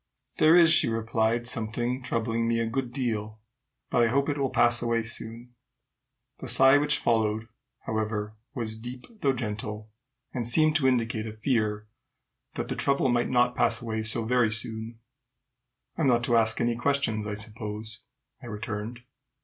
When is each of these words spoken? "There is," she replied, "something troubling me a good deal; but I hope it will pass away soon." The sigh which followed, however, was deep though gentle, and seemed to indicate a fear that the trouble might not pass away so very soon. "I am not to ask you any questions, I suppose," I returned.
"There 0.37 0.55
is," 0.55 0.71
she 0.73 0.89
replied, 0.89 1.45
"something 1.45 2.01
troubling 2.01 2.47
me 2.47 2.59
a 2.59 2.65
good 2.65 2.91
deal; 2.91 3.39
but 3.91 4.01
I 4.01 4.07
hope 4.07 4.29
it 4.29 4.37
will 4.39 4.49
pass 4.49 4.81
away 4.81 5.03
soon." 5.03 5.53
The 6.39 6.47
sigh 6.47 6.79
which 6.79 6.97
followed, 6.97 7.47
however, 7.81 8.35
was 8.55 8.75
deep 8.79 9.05
though 9.21 9.33
gentle, 9.33 9.91
and 10.33 10.47
seemed 10.47 10.75
to 10.77 10.87
indicate 10.87 11.27
a 11.27 11.33
fear 11.37 11.85
that 12.55 12.67
the 12.67 12.75
trouble 12.75 13.09
might 13.09 13.29
not 13.29 13.55
pass 13.55 13.79
away 13.79 14.01
so 14.01 14.25
very 14.25 14.51
soon. 14.51 14.97
"I 15.99 16.01
am 16.01 16.07
not 16.07 16.23
to 16.23 16.35
ask 16.35 16.57
you 16.59 16.65
any 16.65 16.75
questions, 16.75 17.27
I 17.27 17.35
suppose," 17.35 17.99
I 18.41 18.47
returned. 18.47 19.01